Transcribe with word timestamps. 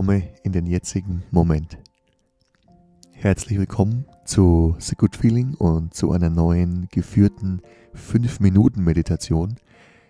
komme 0.00 0.22
in 0.44 0.52
den 0.52 0.64
jetzigen 0.64 1.24
Moment. 1.30 1.76
Herzlich 3.12 3.58
willkommen 3.58 4.06
zu 4.24 4.74
The 4.78 4.96
Good 4.96 5.14
Feeling 5.14 5.52
und 5.56 5.92
zu 5.92 6.10
einer 6.12 6.30
neuen 6.30 6.88
geführten 6.90 7.60
5-Minuten-Meditation. 7.94 9.56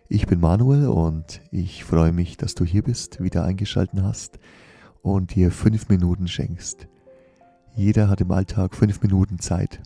Ich 0.09 0.29
bin 0.29 0.39
Manuel 0.39 0.87
und 0.87 1.41
ich 1.51 1.83
freue 1.83 2.13
mich, 2.13 2.37
dass 2.37 2.55
du 2.55 2.65
hier 2.65 2.85
bist, 2.85 3.21
wieder 3.21 3.43
eingeschaltet 3.43 4.01
hast 4.01 4.39
und 5.03 5.35
dir 5.35 5.51
5 5.51 5.89
Minuten 5.89 6.29
schenkst. 6.29 6.87
Jeder 7.75 8.09
hat 8.09 8.21
im 8.21 8.31
Alltag 8.31 8.77
5 8.77 9.03
Minuten 9.03 9.41
Zeit, 9.41 9.83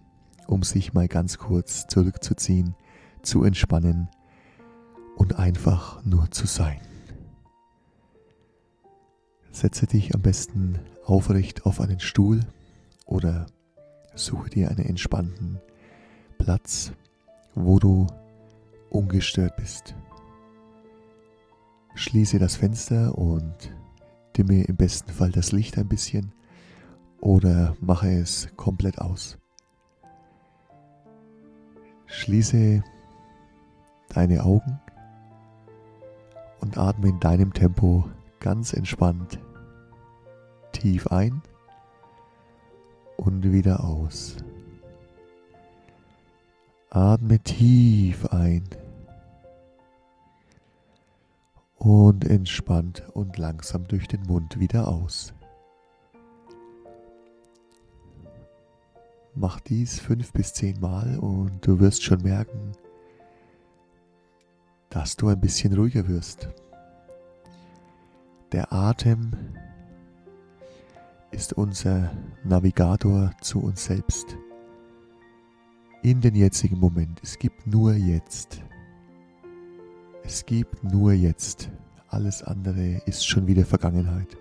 um 0.46 0.64
sich 0.64 0.92
mal 0.92 1.08
ganz 1.08 1.38
kurz 1.38 1.86
zurückzuziehen, 1.86 2.74
zu 3.22 3.42
entspannen 3.42 4.10
und 5.16 5.38
einfach 5.38 6.04
nur 6.04 6.30
zu 6.30 6.46
sein. 6.46 6.76
Setze 9.54 9.86
dich 9.86 10.12
am 10.12 10.20
besten 10.20 10.80
aufrecht 11.04 11.64
auf 11.64 11.80
einen 11.80 12.00
Stuhl 12.00 12.40
oder 13.06 13.46
suche 14.16 14.50
dir 14.50 14.68
einen 14.68 14.84
entspannten 14.84 15.60
Platz, 16.38 16.90
wo 17.54 17.78
du 17.78 18.08
ungestört 18.90 19.54
bist. 19.54 19.94
Schließe 21.94 22.40
das 22.40 22.56
Fenster 22.56 23.16
und 23.16 23.72
dimme 24.36 24.64
im 24.64 24.74
besten 24.74 25.12
Fall 25.12 25.30
das 25.30 25.52
Licht 25.52 25.78
ein 25.78 25.88
bisschen 25.88 26.32
oder 27.20 27.76
mache 27.80 28.10
es 28.10 28.48
komplett 28.56 28.98
aus. 29.00 29.38
Schließe 32.06 32.82
deine 34.08 34.42
Augen 34.42 34.80
und 36.60 36.76
atme 36.76 37.10
in 37.10 37.20
deinem 37.20 37.52
Tempo 37.54 38.10
ganz 38.44 38.74
entspannt 38.74 39.38
tief 40.72 41.06
ein 41.06 41.40
und 43.16 43.50
wieder 43.50 43.82
aus. 43.82 44.36
Atme 46.90 47.38
tief 47.38 48.26
ein 48.26 48.68
und 51.78 52.26
entspannt 52.26 53.02
und 53.14 53.38
langsam 53.38 53.88
durch 53.88 54.08
den 54.08 54.20
Mund 54.24 54.60
wieder 54.60 54.88
aus. 54.88 55.32
Mach 59.34 59.58
dies 59.60 59.98
fünf 59.98 60.34
bis 60.34 60.52
zehn 60.52 60.78
Mal 60.80 61.18
und 61.18 61.66
du 61.66 61.80
wirst 61.80 62.02
schon 62.02 62.20
merken, 62.20 62.72
dass 64.90 65.16
du 65.16 65.28
ein 65.28 65.40
bisschen 65.40 65.72
ruhiger 65.72 66.06
wirst. 66.08 66.50
Der 68.52 68.72
Atem 68.72 69.32
ist 71.30 71.52
unser 71.54 72.12
Navigator 72.44 73.32
zu 73.40 73.60
uns 73.60 73.84
selbst. 73.84 74.36
In 76.02 76.20
den 76.20 76.34
jetzigen 76.34 76.78
Moment. 76.78 77.20
Es 77.22 77.38
gibt 77.38 77.66
nur 77.66 77.94
jetzt. 77.94 78.62
Es 80.22 80.46
gibt 80.46 80.84
nur 80.84 81.12
jetzt. 81.12 81.70
Alles 82.08 82.42
andere 82.42 83.02
ist 83.06 83.26
schon 83.26 83.46
wieder 83.46 83.64
Vergangenheit. 83.64 84.36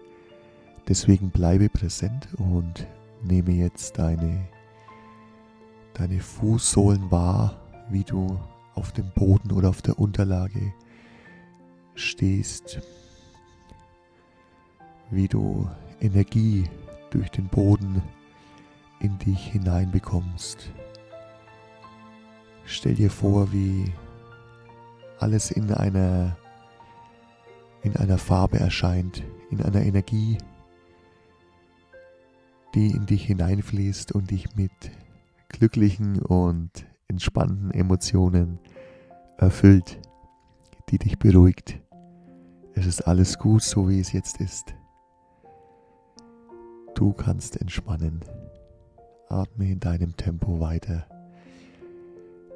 Deswegen 0.87 1.31
bleibe 1.31 1.69
präsent 1.69 2.27
und 2.37 2.85
nehme 3.23 3.51
jetzt 3.51 3.97
deine, 3.97 4.47
deine 5.93 6.19
Fußsohlen 6.19 7.09
wahr, 7.09 7.59
wie 7.89 8.03
du 8.03 8.37
auf 8.75 8.91
dem 8.91 9.09
Boden 9.15 9.51
oder 9.51 9.69
auf 9.69 9.81
der 9.81 9.97
Unterlage 9.97 10.73
stehst, 11.95 12.81
wie 15.15 15.27
du 15.27 15.69
Energie 15.99 16.69
durch 17.11 17.29
den 17.29 17.47
Boden 17.47 18.01
in 18.99 19.17
dich 19.19 19.51
hineinbekommst. 19.51 20.71
Stell 22.65 22.95
dir 22.95 23.11
vor, 23.11 23.51
wie 23.51 23.91
alles 25.19 25.51
in 25.51 25.71
einer, 25.71 26.37
in 27.81 27.95
einer 27.97 28.17
Farbe 28.17 28.59
erscheint, 28.59 29.23
in 29.51 29.61
einer 29.61 29.81
Energie, 29.81 30.37
die 32.73 32.91
in 32.91 33.05
dich 33.05 33.25
hineinfließt 33.25 34.13
und 34.13 34.31
dich 34.31 34.55
mit 34.55 34.71
glücklichen 35.49 36.21
und 36.21 36.85
entspannten 37.07 37.71
Emotionen 37.71 38.59
erfüllt, 39.37 39.99
die 40.89 40.97
dich 40.97 41.19
beruhigt. 41.19 41.79
Es 42.73 42.87
ist 42.87 43.01
alles 43.01 43.37
gut, 43.37 43.61
so 43.61 43.87
wie 43.89 43.99
es 43.99 44.11
jetzt 44.13 44.39
ist. 44.41 44.73
Du 47.03 47.11
kannst 47.11 47.59
entspannen. 47.59 48.21
Atme 49.27 49.69
in 49.69 49.81
deinem 49.81 50.15
Tempo 50.15 50.61
weiter. 50.61 51.05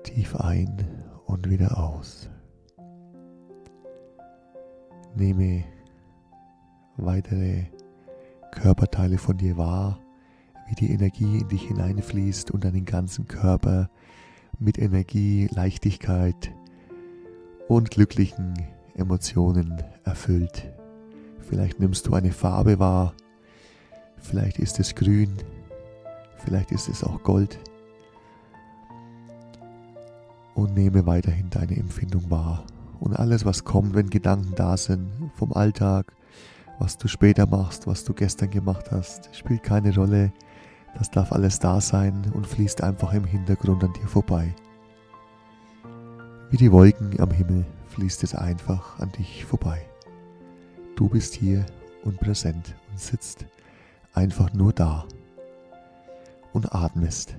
Tief 0.04 0.38
ein 0.38 0.88
und 1.26 1.50
wieder 1.50 1.78
aus. 1.78 2.30
Nehme 5.18 5.66
weitere 6.96 7.66
Körperteile 8.52 9.18
von 9.18 9.38
dir 9.38 9.58
wahr, 9.58 10.00
wie 10.70 10.76
die 10.76 10.92
Energie 10.92 11.40
in 11.40 11.50
dich 11.50 11.64
hineinfließt 11.64 12.50
und 12.50 12.64
deinen 12.64 12.86
ganzen 12.86 13.28
Körper 13.28 13.90
mit 14.60 14.78
Energie, 14.78 15.50
Leichtigkeit 15.52 16.54
und 17.68 17.92
glücklichen 17.92 18.54
Emotionen 18.96 19.84
erfüllt. 20.06 20.72
Vielleicht 21.42 21.82
nimmst 21.82 22.08
du 22.08 22.14
eine 22.14 22.32
Farbe 22.32 22.80
wahr, 22.80 23.14
vielleicht 24.28 24.60
ist 24.60 24.80
es 24.80 24.94
grün, 24.94 25.34
vielleicht 26.38 26.72
ist 26.72 26.90
es 26.90 27.04
auch 27.04 27.24
Gold. 27.24 27.58
Und 30.54 30.74
nehme 30.74 31.06
weiterhin 31.06 31.50
deine 31.50 31.78
Empfindung 31.78 32.30
wahr. 32.30 32.66
Und 33.00 33.16
alles, 33.16 33.46
was 33.46 33.64
kommt, 33.64 33.94
wenn 33.94 34.10
Gedanken 34.10 34.54
da 34.56 34.76
sind, 34.76 35.08
vom 35.36 35.54
Alltag, 35.54 36.14
was 36.80 36.98
du 36.98 37.08
später 37.08 37.46
machst, 37.48 37.88
was 37.88 38.04
du 38.04 38.14
gestern 38.14 38.50
gemacht 38.50 38.92
hast, 38.92 39.36
spielt 39.36 39.64
keine 39.64 39.94
Rolle. 39.96 40.32
Das 40.98 41.12
darf 41.12 41.32
alles 41.32 41.60
da 41.60 41.80
sein 41.80 42.32
und 42.34 42.48
fließt 42.48 42.82
einfach 42.82 43.14
im 43.14 43.26
Hintergrund 43.26 43.84
an 43.84 43.94
dir 43.94 44.08
vorbei. 44.08 44.54
Wie 46.50 46.58
die 46.58 46.72
Wolken 46.72 47.20
am 47.20 47.32
Himmel 47.32 47.66
fließt 47.90 48.24
es 48.24 48.34
einfach 48.34 49.00
an 49.00 49.12
dich 49.12 49.46
vorbei. 49.46 49.82
Du 50.96 51.08
bist 51.08 51.36
hier 51.36 51.66
und 52.04 52.20
präsent 52.20 52.76
und 52.90 53.00
sitzt 53.00 53.46
einfach 54.18 54.52
nur 54.52 54.74
da 54.74 55.06
und 56.52 56.74
atmest 56.74 57.38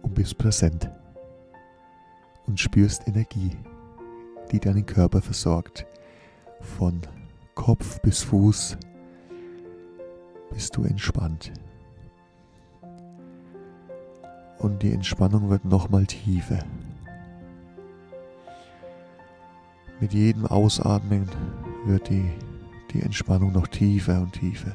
und 0.00 0.14
bist 0.14 0.38
präsent 0.38 0.90
und 2.46 2.58
spürst 2.58 3.06
Energie, 3.06 3.50
die 4.50 4.58
deinen 4.58 4.86
Körper 4.86 5.20
versorgt. 5.20 5.86
Von 6.60 7.02
Kopf 7.54 8.00
bis 8.00 8.22
Fuß 8.22 8.78
bist 10.50 10.74
du 10.74 10.84
entspannt. 10.84 11.52
Und 14.58 14.82
die 14.82 14.92
Entspannung 14.92 15.50
wird 15.50 15.66
nochmal 15.66 16.06
tiefer. 16.06 16.64
Mit 20.00 20.14
jedem 20.14 20.46
Ausatmen 20.46 21.28
wird 21.84 22.08
die, 22.08 22.30
die 22.94 23.02
Entspannung 23.02 23.52
noch 23.52 23.66
tiefer 23.66 24.22
und 24.22 24.32
tiefer. 24.32 24.74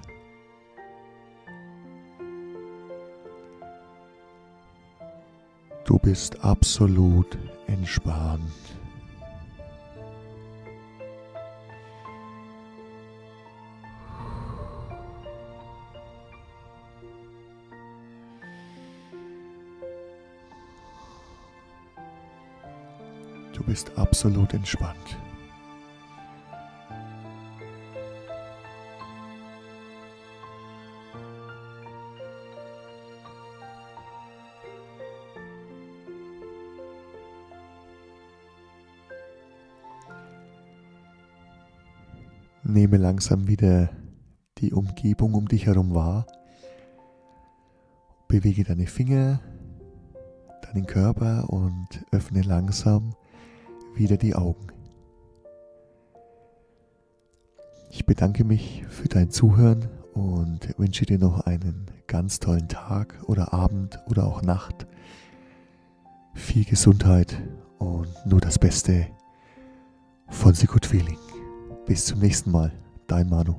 Du 5.89 5.97
bist 5.97 6.45
absolut 6.45 7.36
entspannt. 7.65 8.44
Du 23.53 23.63
bist 23.63 23.91
absolut 23.97 24.53
entspannt. 24.53 24.95
Nehme 42.63 42.97
langsam 42.97 43.47
wieder 43.47 43.89
die 44.57 44.73
Umgebung 44.73 45.33
um 45.33 45.47
dich 45.47 45.65
herum 45.65 45.94
wahr. 45.94 46.27
Bewege 48.27 48.63
deine 48.63 48.85
Finger, 48.85 49.39
deinen 50.61 50.85
Körper 50.85 51.50
und 51.50 51.88
öffne 52.11 52.41
langsam 52.41 53.15
wieder 53.95 54.17
die 54.17 54.35
Augen. 54.35 54.67
Ich 57.91 58.06
bedanke 58.06 58.44
mich 58.44 58.85
für 58.88 59.07
dein 59.07 59.31
Zuhören 59.31 59.88
und 60.13 60.77
wünsche 60.77 61.05
dir 61.05 61.17
noch 61.17 61.41
einen 61.41 61.85
ganz 62.07 62.39
tollen 62.39 62.67
Tag 62.67 63.15
oder 63.25 63.53
Abend 63.53 64.00
oder 64.07 64.27
auch 64.27 64.41
Nacht. 64.41 64.85
Viel 66.35 66.65
Gesundheit 66.65 67.41
und 67.79 68.09
nur 68.25 68.41
das 68.41 68.59
Beste 68.59 69.07
von 70.27 70.53
Good 70.53 70.85
Feeling. 70.85 71.28
Bis 71.89 72.06
zum 72.06 72.19
nächsten 72.19 72.51
Mal, 72.51 72.71
dein 73.07 73.27
Manu. 73.27 73.56